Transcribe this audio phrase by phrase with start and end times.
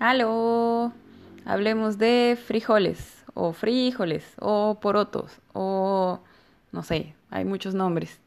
[0.00, 0.94] Aló,
[1.44, 6.20] hablemos de frijoles o frijoles o porotos o
[6.72, 8.18] no sé, hay muchos nombres.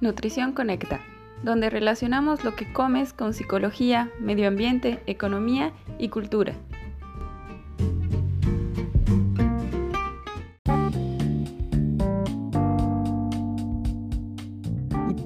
[0.00, 0.98] Nutrición Conecta,
[1.44, 6.54] donde relacionamos lo que comes con psicología, medio ambiente, economía y cultura.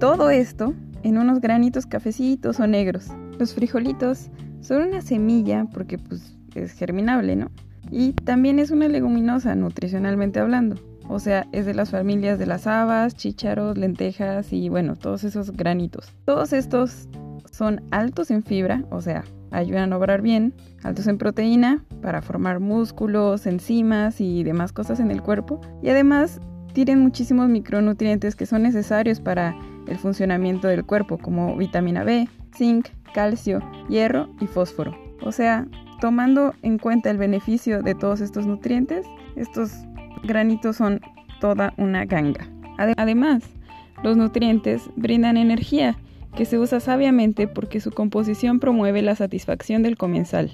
[0.00, 3.08] Todo esto en unos granitos cafecitos o negros.
[3.38, 4.30] Los frijolitos
[4.60, 7.50] son una semilla porque pues es germinable, ¿no?
[7.90, 10.76] Y también es una leguminosa nutricionalmente hablando.
[11.08, 15.52] O sea, es de las familias de las habas, chícharos, lentejas y bueno, todos esos
[15.52, 16.12] granitos.
[16.24, 17.08] Todos estos
[17.50, 20.52] son altos en fibra, o sea, ayudan a obrar bien,
[20.82, 25.60] altos en proteína para formar músculos, enzimas y demás cosas en el cuerpo.
[25.82, 26.40] Y además
[26.74, 29.56] tienen muchísimos micronutrientes que son necesarios para
[29.88, 34.96] el funcionamiento del cuerpo, como vitamina B, zinc, calcio, hierro y fósforo.
[35.22, 35.66] O sea,
[36.00, 39.72] tomando en cuenta el beneficio de todos estos nutrientes, estos
[40.22, 41.00] granitos son
[41.40, 42.48] toda una ganga.
[42.96, 43.42] Además,
[44.02, 45.96] los nutrientes brindan energía
[46.36, 50.52] que se usa sabiamente porque su composición promueve la satisfacción del comensal.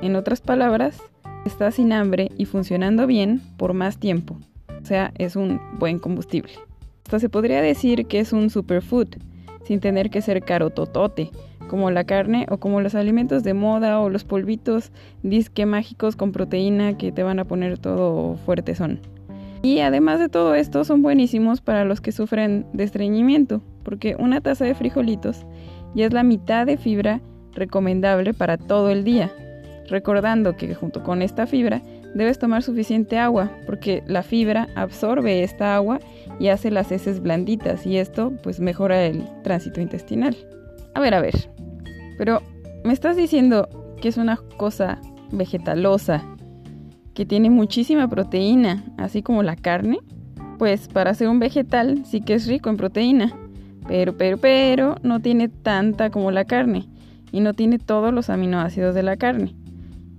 [0.00, 1.02] En otras palabras,
[1.44, 4.38] está sin hambre y funcionando bien por más tiempo.
[4.82, 6.52] O sea, es un buen combustible.
[7.10, 9.08] Hasta se podría decir que es un superfood,
[9.64, 11.32] sin tener que ser caro totote,
[11.66, 14.92] como la carne o como los alimentos de moda o los polvitos
[15.24, 19.00] disque mágicos con proteína que te van a poner todo fuerte son.
[19.60, 24.40] Y además de todo esto son buenísimos para los que sufren de estreñimiento, porque una
[24.40, 25.44] taza de frijolitos
[25.96, 27.20] ya es la mitad de fibra
[27.54, 29.32] recomendable para todo el día,
[29.88, 31.82] recordando que junto con esta fibra
[32.14, 35.98] debes tomar suficiente agua, porque la fibra absorbe esta agua
[36.40, 40.36] y hace las heces blanditas y esto pues mejora el tránsito intestinal.
[40.94, 41.34] A ver, a ver,
[42.18, 42.42] pero
[42.82, 43.68] me estás diciendo
[44.00, 44.98] que es una cosa
[45.30, 46.24] vegetalosa,
[47.14, 49.98] que tiene muchísima proteína, así como la carne.
[50.58, 53.32] Pues para ser un vegetal sí que es rico en proteína,
[53.86, 56.86] pero, pero, pero no tiene tanta como la carne
[57.32, 59.54] y no tiene todos los aminoácidos de la carne.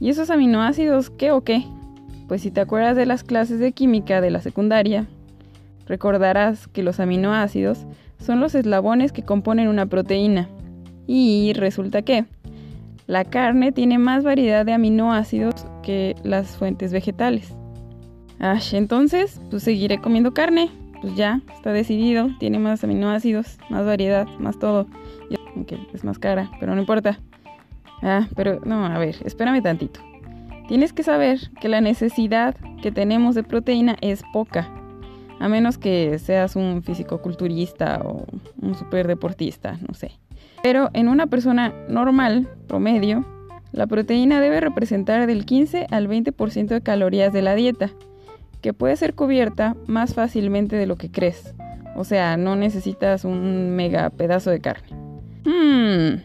[0.00, 1.64] ¿Y esos aminoácidos qué o qué?
[2.26, 5.06] Pues si te acuerdas de las clases de química de la secundaria,
[5.88, 7.86] Recordarás que los aminoácidos
[8.18, 10.48] son los eslabones que componen una proteína.
[11.06, 12.26] Y resulta que
[13.06, 17.54] la carne tiene más variedad de aminoácidos que las fuentes vegetales.
[18.38, 20.70] Ah, entonces, pues seguiré comiendo carne.
[21.00, 22.28] Pues ya, está decidido.
[22.38, 24.86] Tiene más aminoácidos, más variedad, más todo.
[25.56, 27.18] Aunque es más cara, pero no importa.
[28.02, 30.00] Ah, pero no, a ver, espérame tantito.
[30.68, 34.70] Tienes que saber que la necesidad que tenemos de proteína es poca
[35.38, 38.24] a menos que seas un fisicoculturista o
[38.60, 40.12] un superdeportista, no sé.
[40.62, 43.24] Pero en una persona normal, promedio,
[43.72, 47.90] la proteína debe representar del 15 al 20% de calorías de la dieta,
[48.60, 51.54] que puede ser cubierta más fácilmente de lo que crees.
[51.96, 54.88] O sea, no necesitas un mega pedazo de carne.
[55.44, 56.20] Hmm,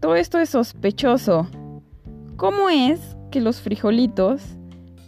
[0.00, 1.48] todo esto es sospechoso.
[2.36, 4.56] ¿Cómo es que los frijolitos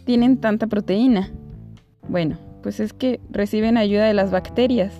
[0.05, 1.31] tienen tanta proteína?
[2.07, 4.93] Bueno, pues es que reciben ayuda de las bacterias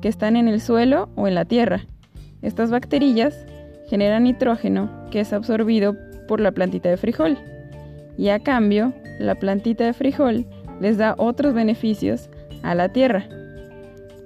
[0.00, 1.86] que están en el suelo o en la tierra.
[2.42, 3.46] Estas bacterias
[3.88, 5.96] generan nitrógeno que es absorbido
[6.26, 7.36] por la plantita de frijol.
[8.16, 10.46] Y a cambio, la plantita de frijol
[10.80, 12.30] les da otros beneficios
[12.62, 13.28] a la tierra.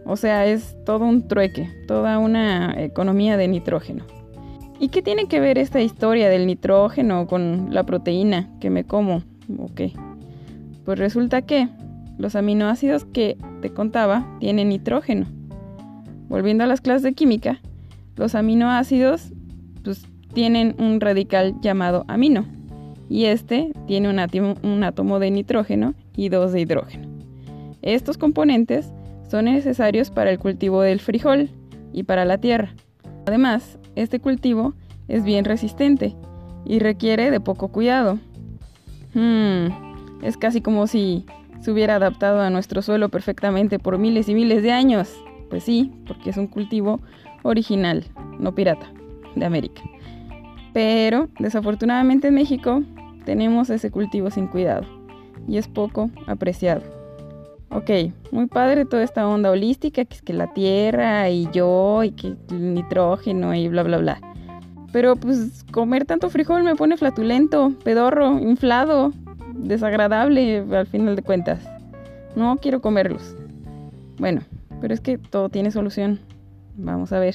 [0.04, 4.04] O sea, es todo un trueque, toda una economía de nitrógeno.
[4.78, 9.22] ¿Y qué tiene que ver esta historia del nitrógeno con la proteína que me como?
[9.58, 9.92] ¿O qué?
[10.84, 11.68] Pues resulta que
[12.18, 15.26] los aminoácidos que te contaba tienen nitrógeno.
[16.28, 17.60] Volviendo a las clases de química,
[18.16, 19.32] los aminoácidos
[19.82, 22.46] pues, tienen un radical llamado amino
[23.08, 27.08] y este tiene un átomo, un átomo de nitrógeno y dos de hidrógeno.
[27.82, 28.90] Estos componentes
[29.30, 31.50] son necesarios para el cultivo del frijol
[31.92, 32.74] y para la tierra.
[33.26, 34.74] Además, este cultivo
[35.08, 36.14] es bien resistente
[36.64, 38.18] y requiere de poco cuidado.
[39.14, 39.68] Hmm,
[40.22, 41.26] es casi como si
[41.64, 45.10] se hubiera adaptado a nuestro suelo perfectamente por miles y miles de años.
[45.48, 47.00] Pues sí, porque es un cultivo
[47.42, 48.04] original,
[48.38, 48.86] no pirata,
[49.34, 49.80] de América.
[50.74, 52.82] Pero desafortunadamente en México
[53.24, 54.84] tenemos ese cultivo sin cuidado
[55.48, 56.82] y es poco apreciado.
[57.70, 57.90] Ok,
[58.30, 62.36] muy padre toda esta onda holística, que es que la tierra y yo y que
[62.50, 64.20] el nitrógeno y bla bla bla.
[64.92, 69.12] Pero pues comer tanto frijol me pone flatulento, pedorro, inflado,
[69.54, 71.60] desagradable al final de cuentas.
[72.36, 73.36] no quiero comerlos.
[74.18, 74.42] Bueno,
[74.80, 76.20] pero es que todo tiene solución.
[76.76, 77.34] Vamos a ver.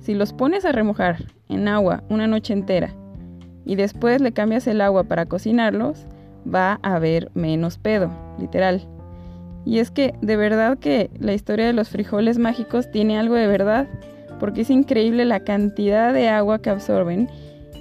[0.00, 2.90] Si los pones a remojar en agua una noche entera
[3.64, 6.06] y después le cambias el agua para cocinarlos,
[6.52, 8.86] va a haber menos pedo, literal.
[9.64, 13.46] Y es que de verdad que la historia de los frijoles mágicos tiene algo de
[13.46, 13.88] verdad,
[14.38, 17.30] porque es increíble la cantidad de agua que absorben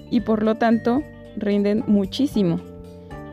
[0.09, 1.03] y por lo tanto
[1.35, 2.59] rinden muchísimo.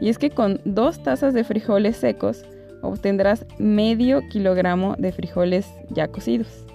[0.00, 2.44] Y es que con dos tazas de frijoles secos
[2.82, 6.66] obtendrás medio kilogramo de frijoles ya cocidos.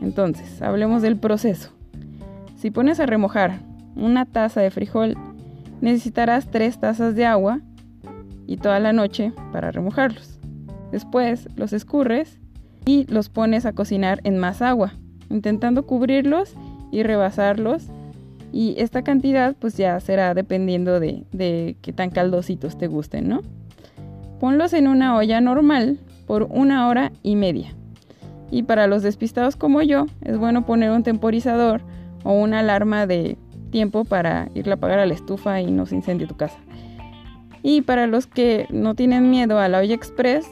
[0.00, 1.70] Entonces, hablemos del proceso.
[2.56, 3.60] Si pones a remojar
[3.94, 5.16] una taza de frijol,
[5.80, 7.60] necesitarás tres tazas de agua
[8.46, 10.38] y toda la noche para remojarlos.
[10.90, 12.38] Después los escurres
[12.84, 14.94] y los pones a cocinar en más agua,
[15.28, 16.54] intentando cubrirlos
[16.90, 17.86] y rebasarlos.
[18.52, 23.42] Y esta cantidad pues ya será dependiendo de, de qué tan caldositos te gusten, ¿no?
[24.40, 27.74] Ponlos en una olla normal por una hora y media.
[28.50, 31.82] Y para los despistados como yo, es bueno poner un temporizador
[32.24, 33.36] o una alarma de
[33.70, 36.58] tiempo para irle a apagar a la estufa y no se incendie tu casa.
[37.62, 40.46] Y para los que no tienen miedo a la olla express,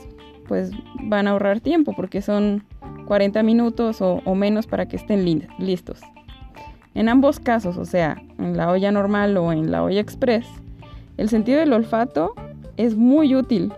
[0.48, 0.70] pues
[1.02, 2.64] van a ahorrar tiempo porque son
[3.06, 5.24] 40 minutos o menos para que estén
[5.58, 6.00] listos.
[6.96, 10.46] En ambos casos, o sea, en la olla normal o en la olla express,
[11.18, 12.32] el sentido del olfato
[12.78, 13.70] es muy útil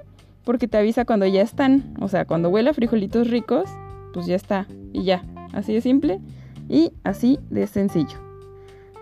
[0.44, 3.68] porque te avisa cuando ya están, o sea, cuando huele frijolitos ricos,
[4.14, 6.20] pues ya está y ya, así de simple
[6.68, 8.18] y así de sencillo.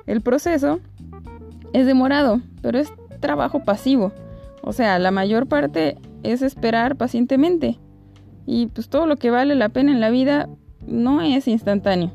[0.06, 0.80] El proceso
[1.74, 2.90] es demorado, pero es
[3.20, 4.12] trabajo pasivo.
[4.62, 7.78] O sea, la mayor parte es esperar pacientemente.
[8.46, 10.48] Y pues todo lo que vale la pena en la vida
[10.86, 12.12] no es instantáneo.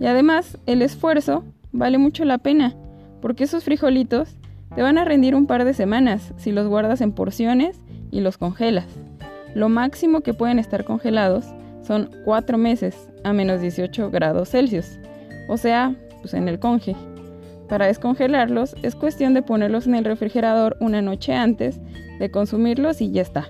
[0.00, 2.74] Y además, el esfuerzo vale mucho la pena,
[3.20, 4.36] porque esos frijolitos
[4.74, 7.80] te van a rendir un par de semanas si los guardas en porciones
[8.10, 8.86] y los congelas.
[9.54, 11.46] Lo máximo que pueden estar congelados
[11.82, 14.98] son 4 meses a menos 18 grados Celsius,
[15.48, 16.94] o sea, pues en el conge.
[17.68, 21.80] Para descongelarlos es cuestión de ponerlos en el refrigerador una noche antes
[22.18, 23.48] de consumirlos y ya está.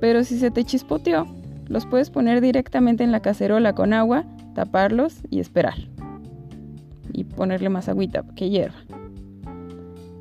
[0.00, 1.26] Pero si se te chispoteó,
[1.66, 4.24] los puedes poner directamente en la cacerola con agua,
[4.54, 5.74] taparlos y esperar.
[7.12, 8.78] Y ponerle más agüita que hierva.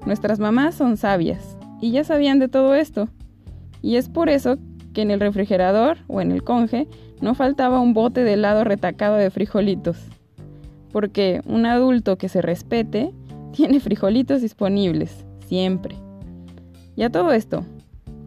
[0.06, 3.10] Nuestras mamás son sabias y ya sabían de todo esto.
[3.82, 4.58] Y es por eso
[4.94, 6.88] que en el refrigerador o en el conge
[7.22, 9.98] no faltaba un bote de helado retacado de frijolitos
[10.92, 13.14] porque un adulto que se respete
[13.52, 15.96] tiene frijolitos disponibles, siempre.
[16.96, 17.64] Y a todo esto,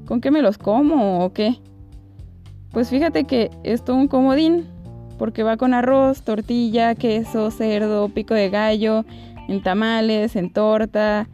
[0.06, 1.56] ¿con qué me los como o qué?
[2.72, 4.66] Pues fíjate que es todo un comodín,
[5.22, 9.04] porque va con arroz, tortilla, queso, cerdo, pico de gallo,
[9.46, 11.28] en tamales, en torta,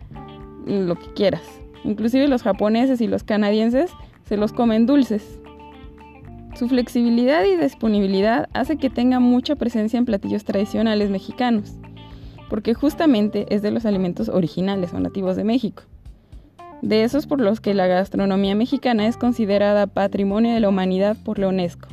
[0.66, 1.40] lo que quieras.
[1.84, 3.90] Inclusive los japoneses y los canadienses
[4.24, 5.40] se los comen dulces.
[6.54, 11.72] Su flexibilidad y disponibilidad hace que tenga mucha presencia en platillos tradicionales mexicanos,
[12.50, 15.84] porque justamente es de los alimentos originales o nativos de México.
[16.82, 21.38] De esos por los que la gastronomía mexicana es considerada patrimonio de la humanidad por
[21.38, 21.88] la UNESCO.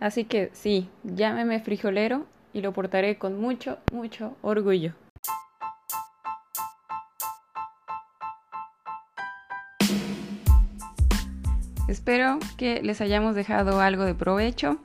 [0.00, 4.94] Así que sí, llámeme frijolero y lo portaré con mucho, mucho orgullo.
[11.88, 14.76] Espero que les hayamos dejado algo de provecho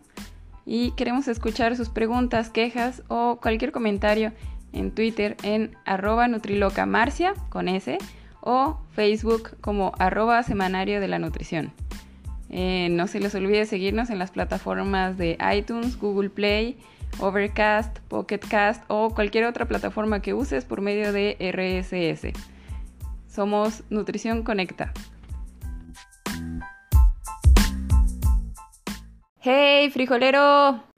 [0.65, 4.32] y queremos escuchar sus preguntas, quejas o cualquier comentario
[4.72, 7.98] en Twitter en arroba nutrilocamarcia con S
[8.39, 11.74] o Facebook como arroba semanario de la nutrición.
[12.55, 16.77] Eh, no se les olvide seguirnos en las plataformas de iTunes, Google Play,
[17.17, 22.31] Overcast, Pocketcast o cualquier otra plataforma que uses por medio de RSS.
[23.27, 24.93] Somos Nutrición Conecta.
[29.39, 30.83] ¡Hey, frijolero!